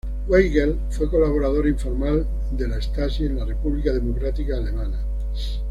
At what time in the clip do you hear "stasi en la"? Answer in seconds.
2.81-3.45